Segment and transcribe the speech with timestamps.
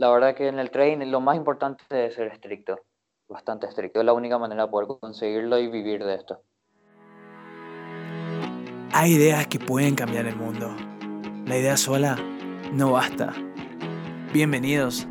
[0.00, 2.80] La verdad que en el trading lo más importante es ser estricto,
[3.28, 4.00] bastante estricto.
[4.00, 6.40] Es la única manera de poder conseguirlo y vivir de esto.
[8.94, 10.74] Hay ideas que pueden cambiar el mundo.
[11.44, 12.16] La idea sola
[12.72, 13.34] no basta.
[14.32, 15.06] Bienvenidos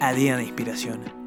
[0.00, 1.19] a Día de Inspiración.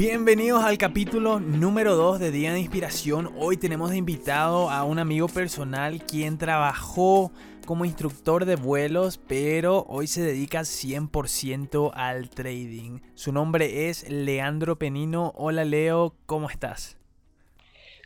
[0.00, 3.30] Bienvenidos al capítulo número 2 de Día de Inspiración.
[3.36, 7.32] Hoy tenemos de invitado a un amigo personal quien trabajó
[7.66, 13.00] como instructor de vuelos, pero hoy se dedica 100% al trading.
[13.14, 15.34] Su nombre es Leandro Penino.
[15.36, 16.96] Hola Leo, ¿cómo estás?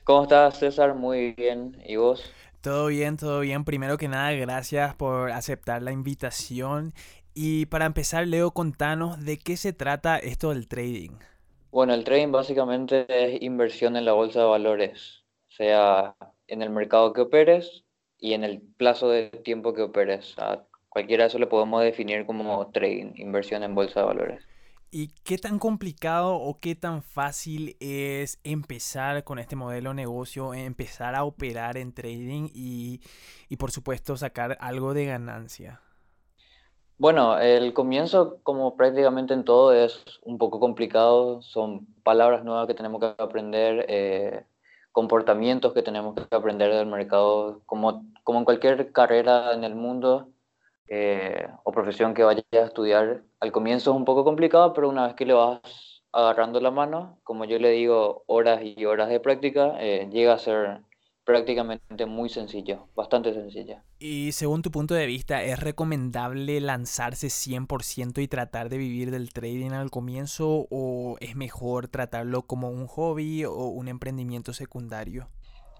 [0.02, 0.96] ¿Cómo estás, César?
[0.96, 1.80] Muy bien.
[1.86, 2.28] ¿Y vos?
[2.60, 3.64] Todo bien, todo bien.
[3.64, 6.92] Primero que nada, gracias por aceptar la invitación.
[7.34, 11.12] Y para empezar, Leo, contanos de qué se trata esto del trading.
[11.74, 16.14] Bueno, el trading básicamente es inversión en la bolsa de valores, sea
[16.46, 17.84] en el mercado que operes
[18.16, 20.36] y en el plazo de tiempo que operes.
[20.38, 24.48] A cualquiera de eso le podemos definir como trading, inversión en bolsa de valores.
[24.92, 30.54] ¿Y qué tan complicado o qué tan fácil es empezar con este modelo de negocio,
[30.54, 33.00] empezar a operar en trading y,
[33.48, 35.82] y por supuesto sacar algo de ganancia?
[36.96, 41.42] Bueno, el comienzo, como prácticamente en todo, es un poco complicado.
[41.42, 44.46] Son palabras nuevas que tenemos que aprender, eh,
[44.92, 47.62] comportamientos que tenemos que aprender del mercado.
[47.66, 50.28] Como, como en cualquier carrera en el mundo,
[50.88, 55.06] eh, o profesión que vayas a estudiar, al comienzo es un poco complicado, pero una
[55.06, 55.60] vez que le vas
[56.12, 60.38] agarrando la mano, como yo le digo, horas y horas de práctica, eh, llega a
[60.38, 60.82] ser
[61.24, 63.82] prácticamente muy sencillo, bastante sencilla.
[63.98, 69.32] Y según tu punto de vista, ¿es recomendable lanzarse 100% y tratar de vivir del
[69.32, 75.28] trading al comienzo o es mejor tratarlo como un hobby o un emprendimiento secundario?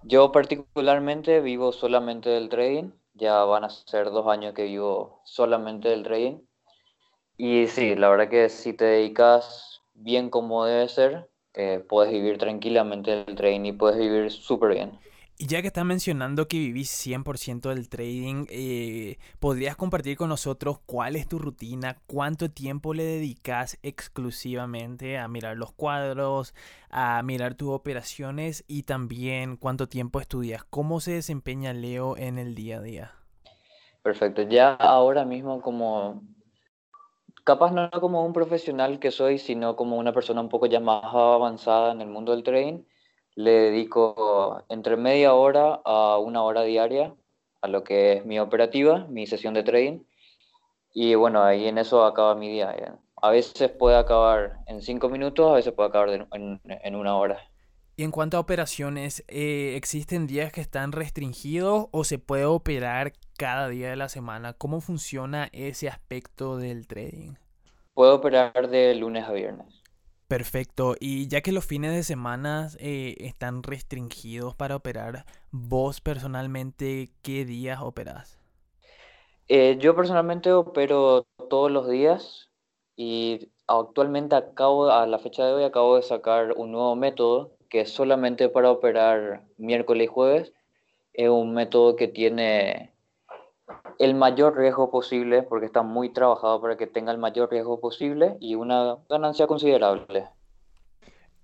[0.03, 5.89] Yo particularmente vivo solamente del trading ya van a ser dos años que vivo solamente
[5.89, 6.39] del trading.
[7.37, 12.37] Y sí, la verdad que si te dedicas bien como debe ser, eh, puedes vivir
[12.37, 14.99] tranquilamente del trading y puedes vivir súper bien.
[15.37, 20.79] Y ya que estás mencionando que vivís 100% del trading, eh, ¿podrías compartir con nosotros
[20.85, 21.97] cuál es tu rutina?
[22.07, 26.53] ¿Cuánto tiempo le dedicas exclusivamente a mirar los cuadros,
[26.89, 30.63] a mirar tus operaciones y también cuánto tiempo estudias?
[30.63, 33.11] ¿Cómo se desempeña Leo en el día a día?
[34.03, 36.23] Perfecto, ya ahora mismo como,
[37.43, 41.03] capaz no como un profesional que soy, sino como una persona un poco ya más
[41.03, 42.83] avanzada en el mundo del trading
[43.35, 47.13] le dedico entre media hora a una hora diaria
[47.61, 49.99] a lo que es mi operativa, mi sesión de trading.
[50.93, 52.71] Y bueno, ahí en eso acaba mi día.
[52.73, 52.91] Eh.
[53.21, 57.39] A veces puede acabar en cinco minutos, a veces puede acabar en, una hora.
[57.97, 63.13] Y en cuanto a operaciones, eh, ¿existen días que están restringidos o se puede operar
[63.37, 64.53] cada día de la semana?
[64.53, 67.33] ¿Cómo funciona ese aspecto del trading?
[67.93, 69.84] Puedo operar de lunes a viernes.
[70.27, 70.95] Perfecto.
[70.99, 77.45] Y ya que los fines de semana eh, están restringidos para operar, vos personalmente, ¿qué
[77.45, 78.39] días operás?
[79.47, 82.49] Eh, yo personalmente opero todos los días
[82.95, 87.81] y actualmente acabo, a la fecha de hoy, acabo de sacar un nuevo método que
[87.81, 90.53] es solamente para operar miércoles y jueves.
[91.13, 92.94] Es un método que tiene
[93.99, 98.37] el mayor riesgo posible, porque está muy trabajado para que tenga el mayor riesgo posible
[98.39, 100.27] y una ganancia considerable.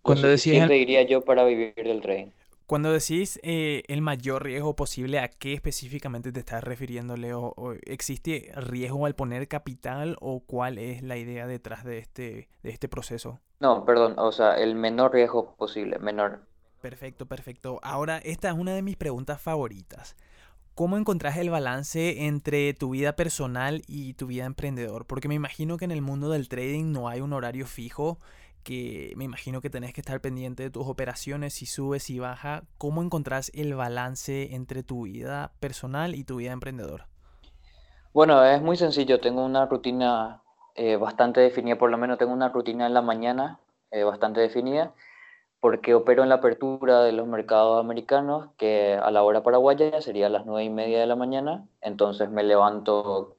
[0.01, 2.31] Cuando decís diría yo para vivir del trading.
[2.71, 7.53] Cuando decís eh, el mayor riesgo posible, ¿a qué específicamente te estás refiriendo, Leo?
[7.83, 12.87] ¿Existe riesgo al poner capital o cuál es la idea detrás de este, de este
[12.87, 13.41] proceso?
[13.59, 16.39] No, perdón, o sea, el menor riesgo posible, menor.
[16.81, 17.79] Perfecto, perfecto.
[17.83, 20.15] Ahora, esta es una de mis preguntas favoritas.
[20.73, 25.05] ¿Cómo encontrás el balance entre tu vida personal y tu vida emprendedor?
[25.05, 28.19] Porque me imagino que en el mundo del trading no hay un horario fijo,
[28.63, 32.63] que me imagino que tenés que estar pendiente de tus operaciones, si subes y baja.
[32.77, 37.03] ¿Cómo encontrás el balance entre tu vida personal y tu vida emprendedor?
[38.13, 39.19] Bueno, es muy sencillo.
[39.19, 40.41] Tengo una rutina
[40.75, 43.59] eh, bastante definida, por lo menos tengo una rutina en la mañana
[43.91, 44.93] eh, bastante definida
[45.61, 50.25] porque opero en la apertura de los mercados americanos, que a la hora paraguaya sería
[50.25, 51.67] a las nueve y media de la mañana.
[51.81, 53.37] Entonces me levanto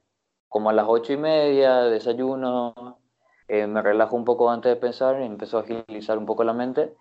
[0.49, 3.01] como a las ocho y media, desayuno,
[3.49, 6.95] eh, me relajo un poco antes de pensar, empiezo a agilizar un poco la mente.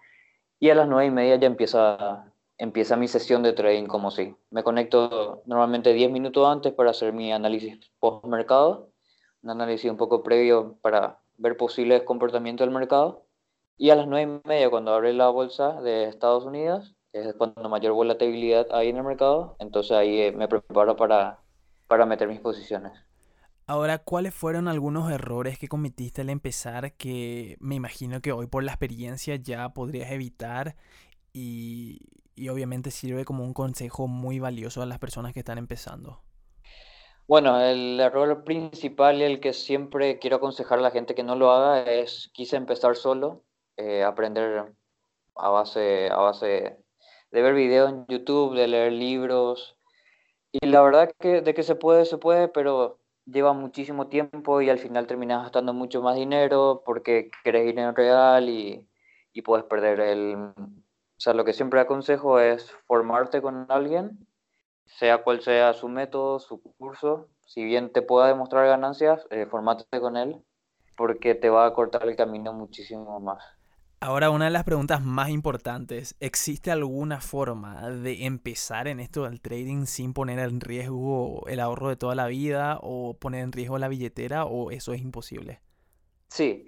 [0.60, 4.36] Y a las nueve y media ya empieza, empieza mi sesión de trading como si.
[4.50, 8.90] Me conecto normalmente 10 minutos antes para hacer mi análisis post-mercado,
[9.44, 13.26] un análisis un poco previo para ver posibles comportamientos del mercado
[13.82, 17.68] y a las nueve y media, cuando abre la bolsa de Estados Unidos, es cuando
[17.68, 21.40] mayor volatilidad hay en el mercado, entonces ahí eh, me preparo para,
[21.88, 22.94] para meter mis posiciones.
[23.66, 28.64] Ahora, ¿cuáles fueron algunos errores que cometiste al empezar que me imagino que hoy por
[28.64, 30.76] la experiencia ya podrías evitar
[31.34, 32.02] y,
[32.36, 36.22] y obviamente sirve como un consejo muy valioso a las personas que están empezando?
[37.28, 41.36] Bueno, el error principal y el que siempre quiero aconsejar a la gente que no
[41.36, 43.42] lo haga es quise empezar solo,
[43.78, 44.74] eh, aprender
[45.36, 46.78] a base, a base
[47.32, 49.78] de ver videos en YouTube, de leer libros.
[50.52, 54.70] Y la verdad que de que se puede, se puede, pero lleva muchísimo tiempo y
[54.70, 58.88] al final terminas gastando mucho más dinero porque querés dinero real y,
[59.34, 60.36] y puedes perder el...
[60.36, 64.28] O sea, lo que siempre aconsejo es formarte con alguien,
[64.86, 67.30] sea cual sea su método, su curso.
[67.46, 70.42] Si bien te pueda demostrar ganancias, eh, formate con él
[70.98, 73.44] porque te va a cortar el camino muchísimo más.
[74.04, 79.42] Ahora, una de las preguntas más importantes, ¿existe alguna forma de empezar en esto del
[79.42, 83.78] trading sin poner en riesgo el ahorro de toda la vida o poner en riesgo
[83.78, 85.62] la billetera o eso es imposible?
[86.30, 86.66] Sí,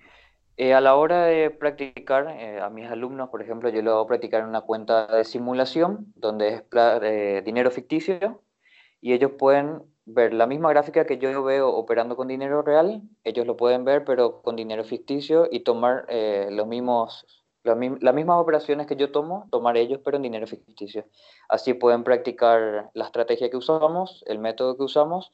[0.58, 4.06] eh, a la hora de practicar, eh, a mis alumnos, por ejemplo, yo lo hago
[4.06, 6.64] practicar en una cuenta de simulación donde es
[7.02, 8.44] eh, dinero ficticio
[9.02, 13.48] y ellos pueden ver la misma gráfica que yo veo operando con dinero real, ellos
[13.48, 17.26] lo pueden ver, pero con dinero ficticio y tomar eh, los mismos,
[17.64, 21.06] las mismas operaciones que yo tomo, tomar ellos, pero en dinero ficticio.
[21.50, 25.32] Así pueden practicar la estrategia que usamos, el método que usamos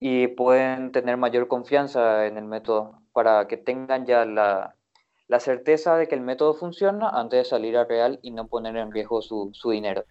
[0.00, 4.76] y pueden tener mayor confianza en el método para que tengan ya la,
[5.28, 8.76] la certeza de que el método funciona antes de salir a real y no poner
[8.76, 10.04] en riesgo su, su dinero.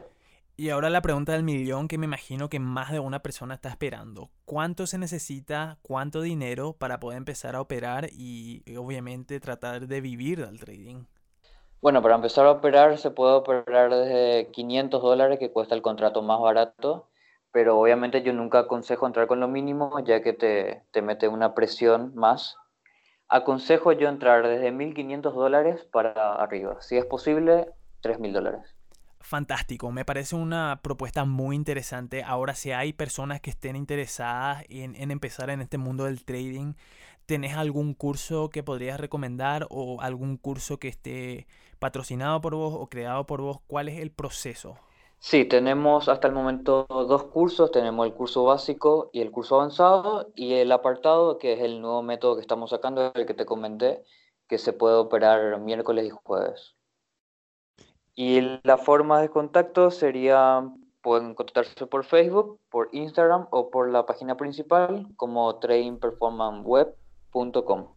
[0.58, 3.68] Y ahora la pregunta del millón que me imagino que más de una persona está
[3.68, 4.30] esperando.
[4.46, 10.46] ¿Cuánto se necesita, cuánto dinero para poder empezar a operar y obviamente tratar de vivir
[10.46, 11.04] del trading?
[11.82, 16.22] Bueno, para empezar a operar se puede operar desde 500 dólares que cuesta el contrato
[16.22, 17.10] más barato,
[17.52, 21.54] pero obviamente yo nunca aconsejo entrar con lo mínimo ya que te, te mete una
[21.54, 22.56] presión más.
[23.28, 28.75] Aconsejo yo entrar desde 1.500 dólares para arriba, si es posible 3.000 dólares
[29.26, 29.92] fantástico.
[29.92, 32.24] Me parece una propuesta muy interesante.
[32.24, 36.74] Ahora, si hay personas que estén interesadas en, empezar en este mundo del trading,
[37.26, 41.48] ¿tenés algún curso que podrías recomendar o algún curso que esté
[41.80, 43.60] patrocinado por vos o creado por vos?
[43.68, 44.78] ¿Cuál es el proceso?
[45.20, 47.72] Sí, tenemos hasta el momento dos cursos.
[47.72, 52.04] Tenemos el curso básico y el curso avanzado y el apartado, que es el nuevo
[52.04, 54.04] método que estamos sacando, el que te comenté,
[54.48, 56.75] que se puede operar miércoles y jueves.
[58.16, 60.68] Y la forma de contacto sería,
[61.02, 67.88] pueden contactarse por Facebook, por Instagram o por la página principal como tradingperformanceweb.com.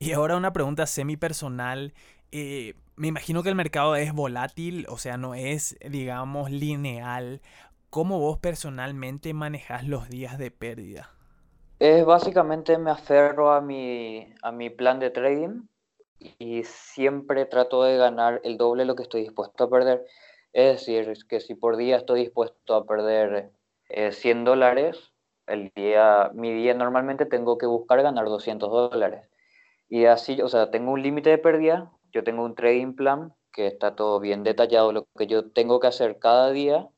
[0.00, 1.94] Y ahora una pregunta semi personal.
[2.32, 7.40] Eh, me imagino que el mercado es volátil, o sea, no es, digamos, lineal.
[7.90, 11.10] ¿Cómo vos personalmente manejas los días de pérdida?
[11.78, 15.62] Es básicamente me aferro a mi, a mi plan de trading
[16.38, 20.04] y siempre trato de ganar el doble de lo que estoy dispuesto a perder.
[20.52, 23.52] Es decir, que si por día estoy dispuesto a perder
[23.88, 25.12] 100 eh, dólares,
[25.46, 29.28] el día, mi día normalmente tengo que buscar ganar 200 dólares.
[29.88, 33.66] Y así, o sea, tengo un límite de pérdida, yo tengo un trading plan que
[33.66, 36.88] está todo bien detallado, lo que yo tengo que hacer cada día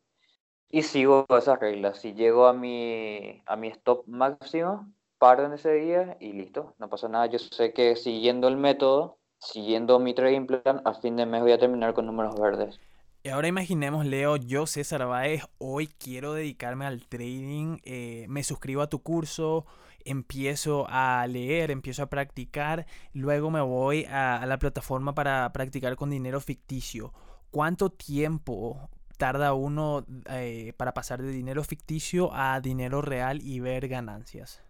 [0.69, 2.01] y sigo esas reglas.
[2.01, 4.93] Si llego a mi, a mi stop máximo,
[5.23, 7.27] paro en ese día y listo, no pasa nada.
[7.27, 11.53] Yo sé que siguiendo el método, siguiendo mi trading plan, a fin de mes voy
[11.53, 12.81] a terminar con números verdes.
[13.23, 18.83] Y ahora imaginemos, Leo, yo César Báez, hoy quiero dedicarme al trading, eh, me suscribo
[18.83, 19.65] a tu curso,
[20.05, 26.11] empiezo a leer, empiezo a practicar, luego me voy a, la plataforma para practicar con
[26.11, 27.13] dinero ficticio.
[27.53, 33.87] ¿Cuánto tiempo tarda uno eh, para pasar de dinero ficticio a dinero real y ver
[33.87, 34.65] ganancias?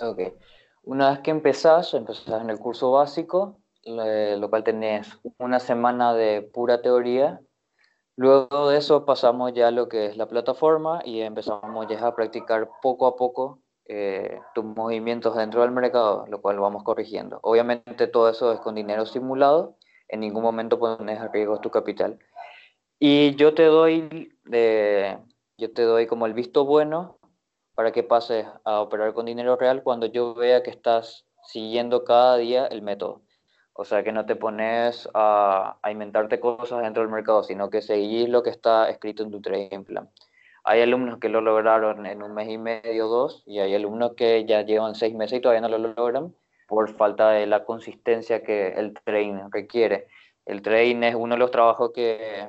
[0.00, 0.20] Ok.
[0.82, 6.42] Una vez que empezás, empezás en el curso básico, lo cual tenés una semana de
[6.42, 7.40] pura teoría.
[8.16, 12.14] Luego de eso pasamos ya a lo que es la plataforma y empezamos ya a
[12.14, 17.38] practicar poco a poco eh, tus movimientos dentro del mercado, lo cual vamos corrigiendo.
[17.42, 19.76] Obviamente todo eso es con dinero simulado,
[20.08, 22.18] en ningún momento pones a riesgo tu capital.
[22.98, 25.18] Y yo te doy, de,
[25.58, 27.15] yo te doy como el visto bueno
[27.76, 32.38] para que pases a operar con dinero real cuando yo vea que estás siguiendo cada
[32.38, 33.22] día el método.
[33.74, 38.30] O sea, que no te pones a, inventarte cosas dentro del mercado, sino que seguís
[38.30, 40.08] lo que está escrito en tu trading plan.
[40.64, 44.46] Hay alumnos que lo lograron en un mes y medio, dos, y hay alumnos que
[44.46, 46.34] ya llevan seis meses y todavía no lo logran
[46.66, 50.08] por falta de la consistencia que el trading requiere.
[50.46, 52.48] El trading es uno de los trabajos que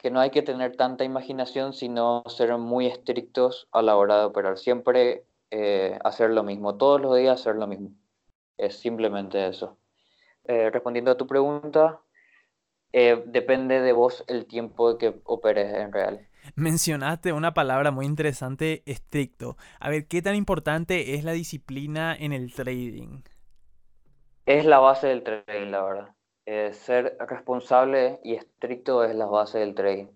[0.00, 4.24] que no hay que tener tanta imaginación, sino ser muy estrictos a la hora de
[4.24, 4.56] operar.
[4.56, 7.90] Siempre eh, hacer lo mismo, todos los días hacer lo mismo.
[8.56, 9.76] Es simplemente eso.
[10.44, 12.00] Eh, respondiendo a tu pregunta,
[12.92, 16.26] eh, depende de vos el tiempo que operes en real.
[16.54, 19.58] Mencionaste una palabra muy interesante, estricto.
[19.80, 23.22] A ver, ¿qué tan importante es la disciplina en el trading?
[24.46, 26.14] Es la base del trading, la verdad.
[26.72, 30.08] Ser responsable y estricto es la base del trading.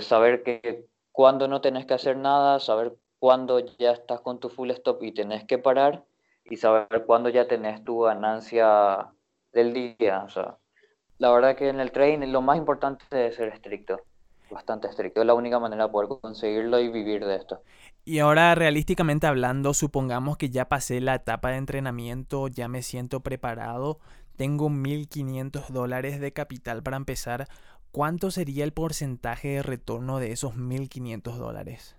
[0.00, 4.70] saber que cuando no tenés que hacer nada, saber cuándo ya estás con tu full
[4.70, 6.04] stop y tenés que parar
[6.44, 9.12] y saber cuándo ya tenés tu ganancia
[9.52, 10.26] del día.
[11.18, 14.00] La verdad que en el trading lo más importante es ser estricto,
[14.50, 15.20] bastante estricto.
[15.20, 17.62] Es la única manera de poder conseguirlo y vivir de esto.
[18.04, 23.20] Y ahora, realísticamente hablando, supongamos que ya pasé la etapa de entrenamiento, ya me siento
[23.20, 24.00] preparado,
[24.42, 27.46] tengo 1.500 dólares de capital para empezar.
[27.92, 31.96] ¿cuánto sería el porcentaje de retorno de esos 1.500 dólares?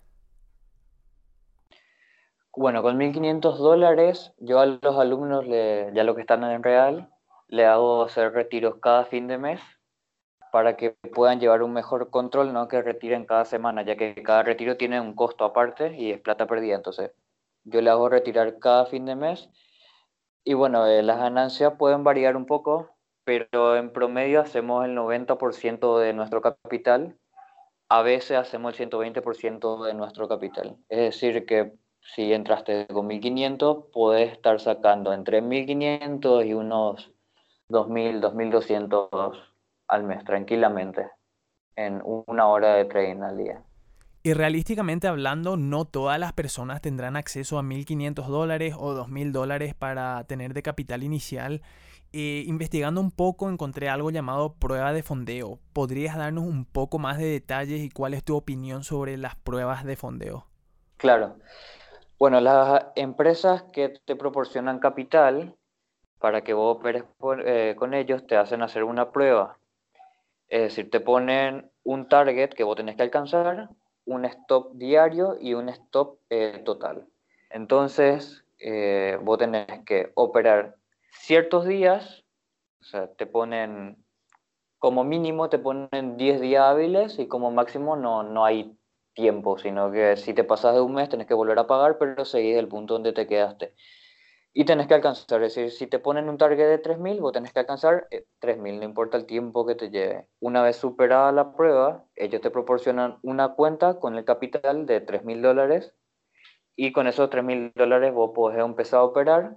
[2.54, 7.08] Bueno, con 1.500 dólares, yo a los alumnos, ya lo que están en real,
[7.48, 9.60] le hago hacer retiros cada fin de mes
[10.52, 14.42] para que puedan llevar un mejor control, no que retiren cada semana, ya que cada
[14.42, 16.76] retiro tiene un costo aparte y es plata perdida.
[16.76, 17.10] Entonces,
[17.64, 19.48] yo le hago retirar cada fin de mes.
[20.44, 22.90] Y bueno, eh, las ganancias pueden variar un poco,
[23.24, 27.16] pero en promedio hacemos el 90% de nuestro capital,
[27.88, 30.76] a veces hacemos el 120% de nuestro capital.
[30.88, 37.12] Es decir, que si entraste con 1500, puedes estar sacando entre 1500 y unos
[37.68, 39.54] 2000, 2200
[39.88, 41.10] al mes, tranquilamente,
[41.76, 43.64] en una hora de trading al día.
[44.26, 49.74] Y realísticamente hablando, no todas las personas tendrán acceso a 1.500 dólares o 2.000 dólares
[49.74, 51.60] para tener de capital inicial.
[52.14, 55.58] Eh, investigando un poco encontré algo llamado prueba de fondeo.
[55.74, 59.84] ¿Podrías darnos un poco más de detalles y cuál es tu opinión sobre las pruebas
[59.84, 60.46] de fondeo?
[60.96, 61.36] Claro.
[62.18, 65.54] Bueno, las empresas que te proporcionan capital
[66.18, 67.04] para que vos operes
[67.44, 69.58] eh, con ellos te hacen hacer una prueba.
[70.48, 73.68] Es decir, te ponen un target que vos tenés que alcanzar,
[74.06, 77.06] un stop diario y un stop eh, total.
[77.50, 78.44] Entonces,
[79.22, 80.76] vos tenés que operar
[81.12, 82.24] ciertos días,
[82.80, 84.04] o sea, te ponen,
[84.78, 88.76] como mínimo te ponen 10 días hábiles y como máximo no, no hay
[89.14, 92.24] tiempo, sino que si te pasas de un mes tenés que volver a pagar, pero
[92.24, 93.74] seguís el punto donde te quedaste.
[94.54, 97.52] Y tenés que alcanzar, es decir, si te ponen un target de 3.000, vos tenés
[97.52, 98.06] que alcanzar
[98.40, 100.28] 3.000, eh, no importa el tiempo que te lleve.
[100.40, 105.42] Una vez superada la prueba, ellos te proporcionan una cuenta con el capital de 3.000
[105.42, 105.92] dólares
[106.76, 109.56] y con esos 3.000 dólares vos podés empezar a operar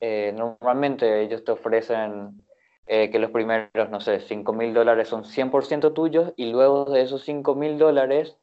[0.00, 2.42] eh, normalmente ellos te ofrecen
[2.86, 7.02] eh, que los primeros, no sé, 5 mil dólares son 100% tuyos y luego de
[7.02, 8.36] esos 5 mil dólares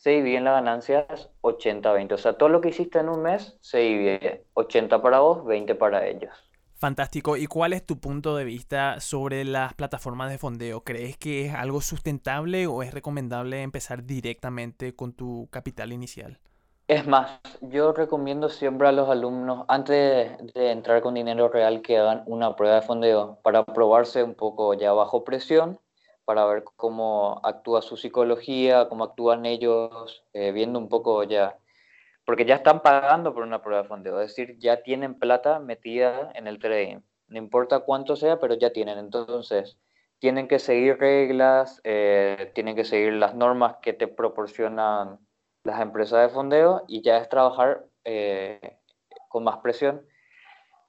[0.00, 2.14] se dividen las ganancias 80-20.
[2.14, 5.74] O sea, todo lo que hiciste en un mes se divide 80 para vos, 20
[5.74, 6.32] para ellos.
[6.76, 7.36] Fantástico.
[7.36, 10.84] ¿Y cuál es tu punto de vista sobre las plataformas de fondeo?
[10.84, 16.38] ¿Crees que es algo sustentable o es recomendable empezar directamente con tu capital inicial?
[16.88, 21.98] Es más, yo recomiendo siempre a los alumnos, antes de, entrar con dinero real, que
[21.98, 25.78] hagan una prueba de fondeo para probarse un poco ya bajo presión,
[26.24, 31.58] para ver cómo actúa su psicología, cómo actúan ellos, eh, viendo un poco ya,
[32.24, 36.30] porque ya están pagando por una prueba de fondeo, es decir, ya tienen plata metida
[36.34, 39.78] en el trading, no importa cuánto sea, pero ya tienen, entonces
[40.20, 45.18] tienen que seguir reglas, eh, tienen que seguir las normas que te proporcionan
[45.64, 48.78] las empresas de fondeo y ya es trabajar eh,
[49.28, 50.06] con más presión.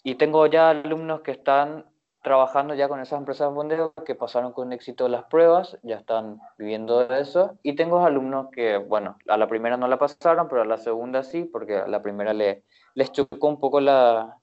[0.04, 1.86] Y tengo ya alumnos que están
[2.22, 6.40] trabajando ya con esas empresas de fondeo que pasaron con éxito las pruebas, ya están
[6.58, 7.58] viviendo de eso.
[7.64, 11.24] Y tengo alumnos que, bueno, a la primera no la pasaron, pero a la segunda
[11.24, 12.64] sí, porque a la primera le,
[12.96, 14.38] les chocó un poco la,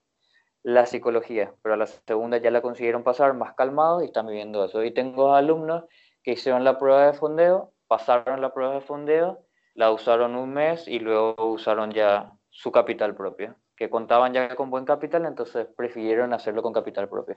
[0.63, 4.65] la psicología, pero a la segunda ya la consiguieron pasar más calmados y están viviendo
[4.65, 4.83] eso.
[4.85, 5.85] Y tengo alumnos
[6.23, 9.45] que hicieron la prueba de fondeo, pasaron la prueba de fondeo
[9.79, 14.71] la usaron un mes y luego usaron ya su capital propio, que contaban ya con
[14.71, 17.37] buen capital, entonces prefirieron hacerlo con capital propio.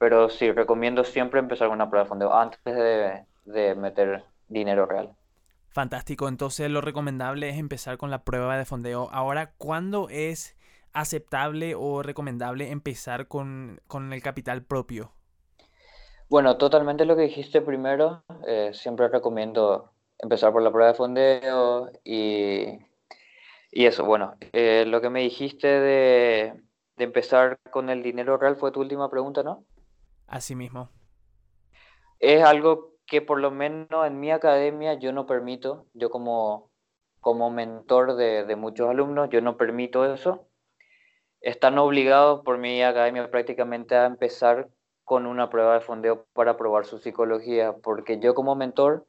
[0.00, 4.86] Pero sí, recomiendo siempre empezar con una prueba de fondeo antes de, de meter dinero
[4.86, 5.14] real.
[5.68, 9.10] Fantástico, entonces lo recomendable es empezar con la prueba de fondeo.
[9.12, 10.56] Ahora, ¿cuándo es
[10.94, 15.12] aceptable o recomendable empezar con, con el capital propio?
[16.30, 18.24] Bueno, totalmente lo que dijiste primero.
[18.46, 22.64] Eh, siempre recomiendo empezar por la prueba de fondeo y,
[23.70, 26.54] y eso, bueno, eh, lo que me dijiste de,
[26.96, 29.64] de, empezar con el dinero real fue tu última pregunta, ¿no?
[30.30, 30.88] Así mismo.
[32.20, 36.70] Es algo que por lo menos en mi academia yo no permito, yo como
[37.20, 40.46] como mentor de, de muchos alumnos, yo no permito eso.
[41.42, 44.70] Están obligados por mi academia prácticamente a empezar
[45.04, 49.06] con una prueba de fondeo para probar su psicología, porque yo como mentor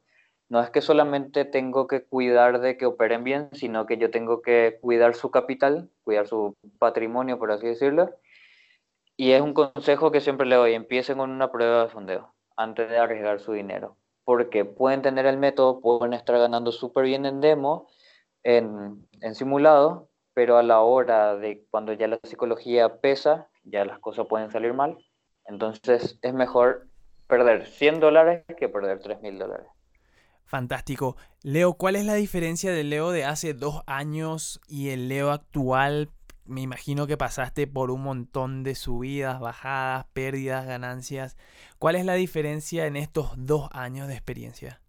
[0.48, 4.42] no es que solamente tengo que cuidar de que operen bien, sino que yo tengo
[4.42, 8.10] que cuidar su capital, cuidar su patrimonio, por así decirlo.
[9.16, 12.88] Y es un consejo que siempre le doy, empiecen con una prueba de fondeo antes
[12.88, 17.40] de arriesgar su dinero, porque pueden tener el método, pueden estar ganando súper bien en
[17.40, 17.88] demo,
[18.42, 23.98] en, en simulado, pero a la hora de cuando ya la psicología pesa, ya las
[23.98, 24.98] cosas pueden salir mal.
[25.44, 26.88] Entonces es mejor
[27.26, 29.66] perder 100 dólares que perder 3 mil dólares.
[30.44, 31.16] Fantástico.
[31.42, 36.10] Leo, ¿cuál es la diferencia del Leo de hace dos años y el Leo actual?
[36.44, 41.36] Me imagino que pasaste por un montón de subidas, bajadas, pérdidas, ganancias.
[41.78, 44.80] ¿Cuál es la diferencia en estos dos años de experiencia?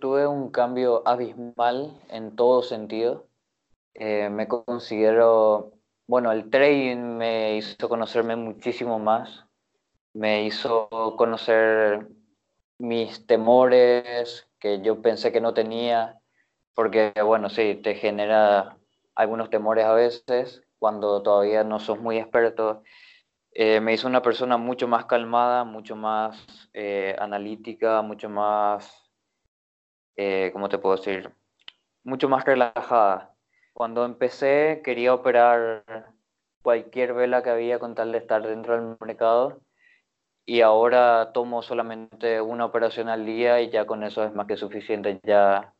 [0.00, 3.26] Tuve un cambio abismal en todo sentido.
[3.94, 5.72] Eh, me considero,
[6.06, 9.46] bueno, el trading me hizo conocerme muchísimo más,
[10.14, 12.08] me hizo conocer
[12.78, 16.20] mis temores, que yo pensé que no tenía,
[16.74, 18.78] porque bueno, sí, te genera
[19.20, 22.82] algunos temores a veces cuando todavía no sos muy experto.
[23.52, 29.12] Eh, me hizo una persona mucho más calmada, mucho más eh, analítica, mucho más,
[30.16, 31.30] eh, ¿cómo te puedo decir?
[32.02, 33.34] Mucho más relajada.
[33.74, 35.84] Cuando empecé quería operar
[36.62, 39.60] cualquier vela que había con tal de estar dentro del mercado
[40.46, 44.56] y ahora tomo solamente una operación al día y ya con eso es más que
[44.56, 45.20] suficiente.
[45.24, 45.74] Ya,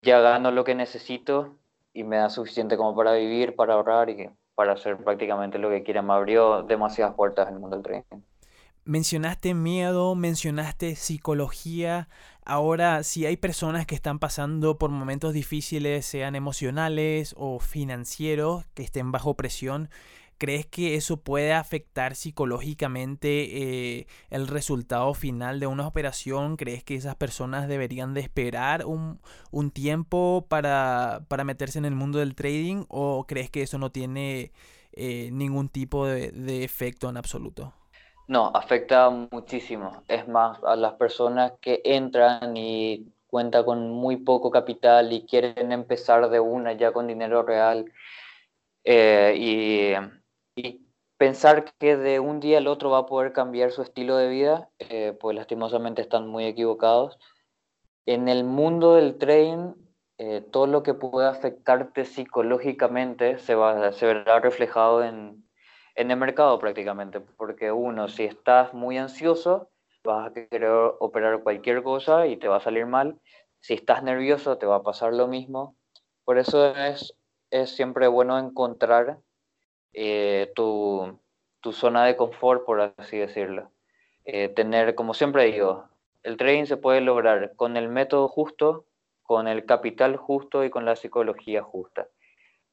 [0.00, 1.58] ya gano lo que necesito
[1.92, 5.82] y me da suficiente como para vivir, para ahorrar y para hacer prácticamente lo que
[5.82, 6.02] quiera.
[6.02, 8.22] Me abrió demasiadas puertas en el mundo del trading.
[8.84, 12.08] Mencionaste miedo, mencionaste psicología.
[12.44, 18.82] Ahora, si hay personas que están pasando por momentos difíciles, sean emocionales o financieros, que
[18.82, 19.88] estén bajo presión,
[20.42, 26.56] ¿Crees que eso puede afectar psicológicamente eh, el resultado final de una operación?
[26.56, 29.20] ¿Crees que esas personas deberían de esperar un,
[29.70, 32.86] tiempo para, meterse en el mundo del trading?
[32.88, 34.50] ¿O crees que eso no tiene
[34.94, 37.72] eh, ningún tipo de, de efecto en absoluto?
[38.26, 40.02] No, afecta muchísimo.
[40.08, 45.70] Es más, a las personas que entran y cuentan con muy poco capital y quieren
[45.70, 47.92] empezar de una ya con dinero real
[48.84, 50.21] eh, y
[50.54, 50.86] y
[51.16, 54.68] pensar que de un día al otro va a poder cambiar su estilo de vida,
[54.78, 57.18] eh, pues lastimosamente están muy equivocados.
[58.06, 59.74] En el mundo del trading,
[60.18, 65.48] eh, todo lo que puede afectarte psicológicamente se, va, se verá reflejado en,
[65.94, 69.70] en el mercado prácticamente, porque uno, si estás muy ansioso,
[70.04, 73.20] vas a querer operar cualquier cosa y te va a salir mal.
[73.60, 75.76] Si estás nervioso, te va a pasar lo mismo.
[76.24, 77.14] Por eso es,
[77.50, 79.18] es siempre bueno encontrar
[79.92, 81.18] eh, tu,
[81.60, 83.70] tu, zona de confort, por así decirlo.
[84.24, 85.88] Eh, tener, como siempre digo,
[86.22, 88.86] el trading se puede lograr con el método justo,
[89.22, 92.08] con el capital justo y con la psicología justa.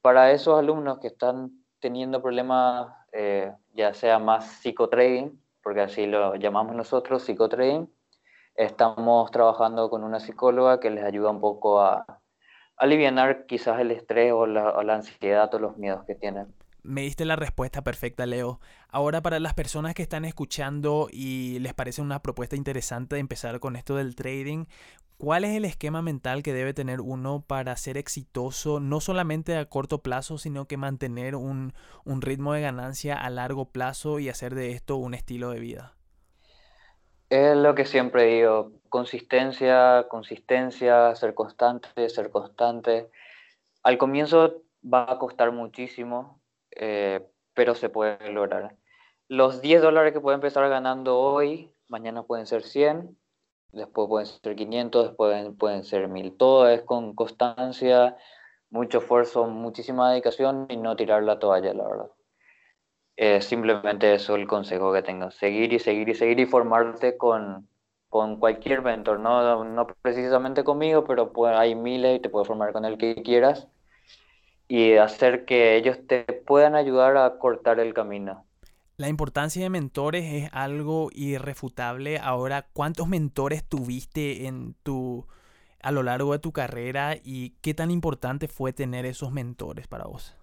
[0.02, 6.36] Para esos alumnos que están teniendo problemas, eh, ya sea más psicotrading, porque así lo
[6.36, 7.90] llamamos nosotros, psicotrading,
[8.54, 12.04] estamos trabajando con una psicóloga que les ayuda un poco a,
[12.76, 16.54] aliviar quizás el estrés o la, o la ansiedad o los miedos que tienen.
[16.82, 18.60] Me diste la respuesta perfecta, Leo.
[18.88, 23.60] Ahora para las personas que están escuchando y les parece una propuesta interesante de empezar
[23.60, 24.66] con esto del trading,
[25.18, 29.66] ¿cuál es el esquema mental que debe tener uno para ser exitoso, no solamente a
[29.66, 34.54] corto plazo, sino que mantener un, un ritmo de ganancia a largo plazo y hacer
[34.54, 35.94] de esto un estilo de vida?
[37.28, 43.08] Es lo que siempre digo, consistencia, consistencia, ser constante, ser constante.
[43.84, 46.39] Al comienzo va a costar muchísimo,
[46.72, 47.20] eh,
[47.54, 48.76] pero se puede lograr.
[49.28, 53.16] Los 10 dólares que puede empezar ganando hoy, mañana pueden ser 100,
[53.72, 56.36] después pueden ser 500, después pueden ser 1000.
[56.36, 58.16] Todo es con constancia,
[58.70, 63.40] mucho esfuerzo, muchísima dedicación y no tirar la toalla, la verdad.
[63.40, 67.68] simplemente eso el consejo que tengo, seguir y seguir y seguir y formarte con,
[68.08, 69.64] con cualquier mentor, ¿no?
[69.64, 73.68] no precisamente conmigo, pero hay miles y te puedes formar con el que quieras
[74.70, 78.46] y hacer que ellos te puedan ayudar a cortar el camino.
[78.98, 82.20] La importancia de mentores es algo irrefutable.
[82.22, 85.26] Ahora, ¿cuántos mentores tuviste en tu
[85.82, 90.04] a lo largo de tu carrera y qué tan importante fue tener esos mentores para
[90.04, 90.36] vos?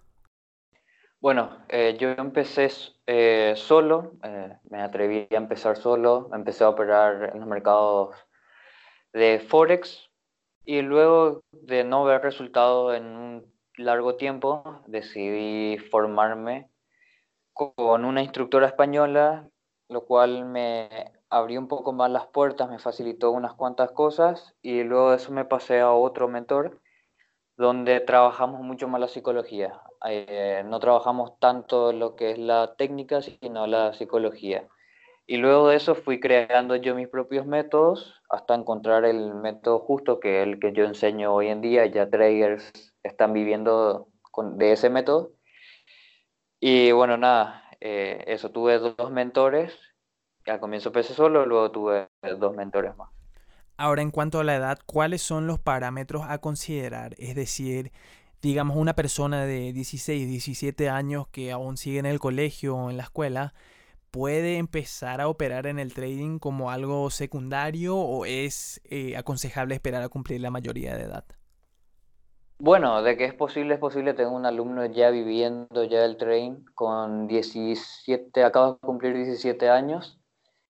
[1.20, 2.68] Bueno, eh, yo empecé
[3.06, 8.14] eh, solo, eh, me atreví a empezar solo, empecé a operar en los mercados
[9.14, 10.10] de Forex
[10.66, 16.70] Y luego de no ver resultados en un largo tiempo, decidí formarme
[17.52, 19.48] con una instructora española,
[19.88, 24.82] lo cual me abrió un poco más las puertas, me facilitó unas cuantas cosas y
[24.82, 26.80] luego de eso me pasé a otro mentor
[27.56, 29.80] donde trabajamos mucho más la psicología.
[30.08, 34.68] Eh, no trabajamos tanto lo que es la técnica, sino la psicología.
[35.26, 40.20] Y luego de eso fui creando yo mis propios métodos hasta encontrar el método justo,
[40.20, 41.84] que es el que yo enseño hoy en día.
[41.86, 45.32] Ya traders están viviendo con, de ese método.
[46.60, 49.72] Y bueno, nada, eh, eso, tuve dos mentores.
[50.46, 53.10] Al comienzo empecé solo, luego tuve dos mentores más.
[53.76, 57.14] Ahora, en cuanto a la edad, ¿cuáles son los parámetros a considerar?
[57.18, 57.92] Es decir,
[58.42, 62.96] digamos, una persona de 16, 17 años que aún sigue en el colegio o en
[62.96, 63.54] la escuela,
[64.10, 70.02] puede empezar a operar en el trading como algo secundario o es eh, aconsejable esperar
[70.02, 71.24] a cumplir la mayoría de edad?
[72.58, 74.14] Bueno, de que es posible, es posible.
[74.14, 80.18] Tengo un alumno ya viviendo ya el trading con 17, acaba de cumplir 17 años.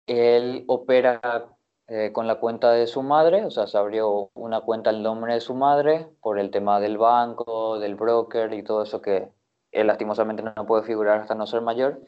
[0.07, 1.46] Él opera
[1.88, 5.35] eh, con la cuenta de su madre, o sea, se abrió una cuenta en nombre
[5.35, 9.29] de su madre por el tema del banco, del broker y todo eso que
[9.72, 12.01] él lastimosamente no puede figurar hasta no ser mayor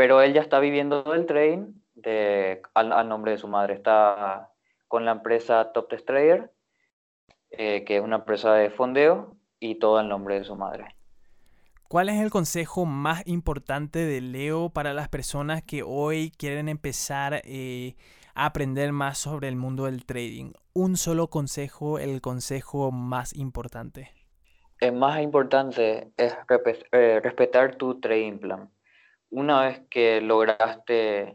[0.00, 3.74] pero él ya está viviendo del trading de, al, nombre de su madre.
[3.74, 4.50] Está
[4.88, 6.50] con la empresa Top Test Trader,
[7.50, 10.96] eh, que es una empresa de fondeo, y todo al nombre de su madre.
[11.88, 17.42] ¿Cuál es el consejo más importante de Leo para las personas que hoy quieren empezar
[17.44, 17.96] eh,
[18.34, 20.52] a aprender más sobre el mundo del trading?
[20.72, 24.12] Un solo consejo, el consejo más importante.
[24.78, 26.34] El más importante es
[26.92, 28.70] eh, respetar tu trading plan
[29.30, 31.34] una vez que lograste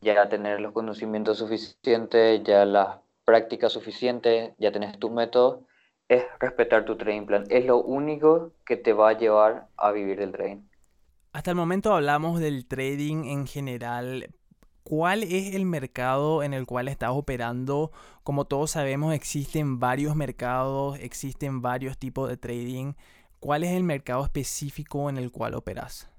[0.00, 5.66] ya tener los conocimientos suficientes, ya las prácticas suficientes, ya tenés tu método,
[6.08, 7.44] es respetar tu trading plan.
[7.48, 10.62] Es lo único que te va a llevar a vivir el trading.
[11.32, 14.34] Hasta el momento hablamos del trading en general.
[14.84, 17.92] ¿Cuál es el mercado en el cual estás operando?
[18.22, 22.94] Como todos sabemos, existen varios mercados, existen varios tipos de trading.
[23.40, 26.11] ¿Cuál es el mercado específico en el cual operas?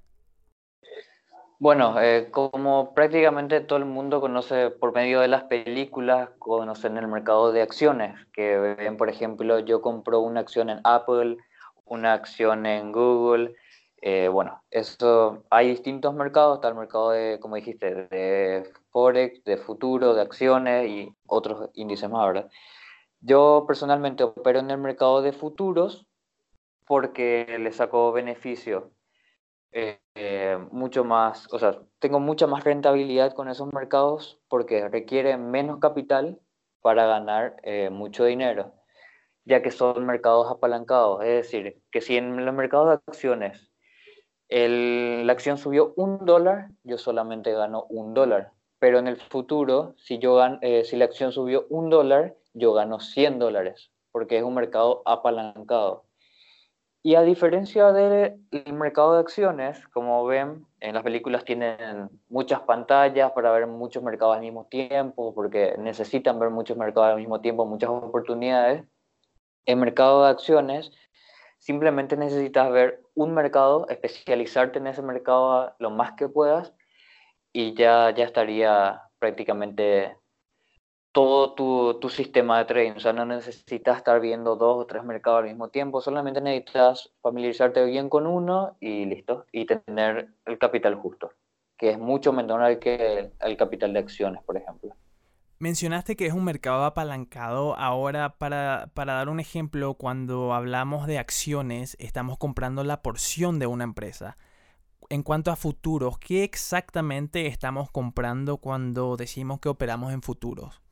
[1.63, 7.07] Bueno, eh, como prácticamente todo el mundo conoce por medio de las películas, conocen el
[7.07, 11.37] mercado de acciones, que ven, por ejemplo, yo compro una acción en Apple,
[11.85, 13.55] una acción en Google.
[14.01, 19.55] Eh, bueno, eso, hay distintos mercados, está el mercado de, como dijiste, de Forex, de
[19.55, 22.51] futuro, de acciones y otros índices más, ¿verdad?
[23.21, 26.05] Yo personalmente opero en el mercado de futuros
[26.85, 28.91] porque le saco beneficio
[29.73, 35.79] eh, mucho más, o sea, tengo mucha más rentabilidad con esos mercados porque requiere menos
[35.79, 36.39] capital
[36.81, 38.73] para ganar eh, mucho dinero,
[39.45, 41.23] ya que son mercados apalancados.
[41.23, 43.73] Es decir, que si en los mercados de acciones
[44.49, 48.51] la acción subió un dólar, yo solamente gano un dólar.
[48.79, 52.99] Pero en el futuro, si, yo eh, si la acción subió un dólar, yo gano
[52.99, 56.05] 100 dólares, porque es un mercado apalancado.
[57.05, 58.39] Y a diferencia del
[58.71, 64.37] mercado de acciones, como ven, en las películas tienen muchas pantallas para ver muchos mercados
[64.37, 68.85] al mismo tiempo, porque necesitan ver muchos mercados al mismo tiempo, muchas oportunidades.
[69.65, 70.93] En mercado de acciones,
[71.57, 76.73] simplemente necesitas ver un mercado, especializarte en ese mercado lo más que puedas
[77.51, 80.15] y ya, ya estaría prácticamente
[81.13, 82.93] todo tu, tu, sistema de trading.
[82.97, 87.13] O sea, no necesitas estar viendo dos o tres mercados al mismo tiempo, solamente necesitas
[87.21, 91.31] familiarizarte bien con uno y listo, y tener el capital justo,
[91.77, 94.95] que es mucho menor que el capital de acciones, por ejemplo.
[95.59, 97.77] Mencionaste que es un mercado apalancado.
[97.77, 103.67] Ahora, para, para dar un ejemplo, cuando hablamos de acciones, estamos comprando la porción de
[103.67, 104.35] una empresa.
[105.09, 110.82] En cuanto a futuros, ¿qué exactamente estamos comprando cuando decimos que operamos en futuros?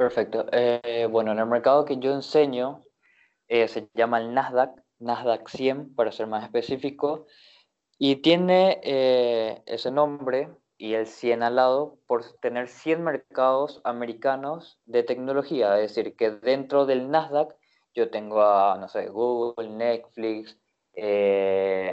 [0.00, 0.46] Perfecto.
[0.50, 2.80] Eh, bueno, en el mercado que yo enseño
[3.48, 7.26] eh, se llama el Nasdaq, Nasdaq 100 para ser más específico,
[7.98, 14.80] y tiene eh, ese nombre y el 100 al lado por tener 100 mercados americanos
[14.86, 17.54] de tecnología, es decir, que dentro del Nasdaq
[17.94, 20.58] yo tengo a, no sé, Google, Netflix,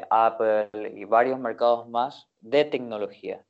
[0.09, 3.46] Apple y varios mercados más de tecnología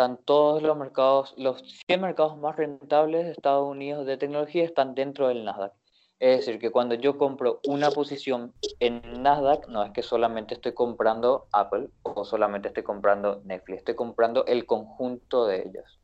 [0.00, 4.94] están todos los mercados, los 100 mercados más rentables de Estados Unidos de tecnología están
[4.94, 5.74] dentro del Nasdaq.
[6.18, 10.72] Es decir, que cuando yo compro una posición en Nasdaq, no es que solamente estoy
[10.72, 16.00] comprando Apple o solamente estoy comprando Netflix, estoy comprando el conjunto de ellos.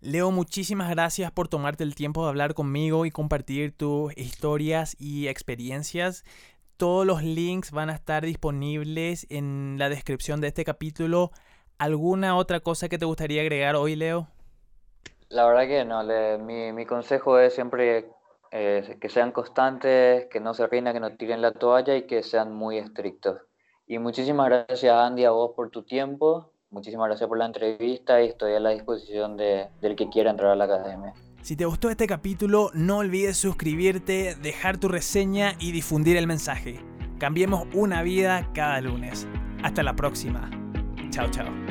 [0.00, 5.28] Leo, muchísimas gracias por tomarte el tiempo de hablar conmigo y compartir tus historias y
[5.28, 6.24] experiencias.
[6.76, 11.30] Todos los links van a estar disponibles en la descripción de este capítulo.
[11.78, 14.28] ¿Alguna otra cosa que te gustaría agregar hoy, Leo?
[15.28, 16.02] La verdad que no,
[16.44, 18.10] mi, consejo es siempre
[18.52, 22.22] eh, que sean constantes, que no se rindan, que no tiren la toalla y que
[22.22, 23.40] sean muy estrictos.
[23.86, 28.28] Y muchísimas gracias Andy a vos por tu tiempo Muchísimas gracias por la entrevista y
[28.28, 31.14] estoy a la disposición de, del que quiera entrar a la academia.
[31.40, 36.80] Si te gustó este capítulo, no olvides suscribirte, dejar tu reseña y difundir el mensaje.
[37.18, 39.28] Cambiemos una vida cada lunes.
[39.62, 40.50] Hasta la próxima.
[41.10, 41.65] Chao, chao.